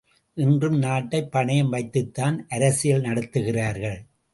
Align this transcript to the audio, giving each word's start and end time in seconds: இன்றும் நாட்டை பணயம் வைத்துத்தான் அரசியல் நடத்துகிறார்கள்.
இன்றும் 0.33 0.77
நாட்டை 0.77 1.27
பணயம் 1.31 1.69
வைத்துத்தான் 1.69 2.45
அரசியல் 2.49 3.01
நடத்துகிறார்கள். 3.01 3.99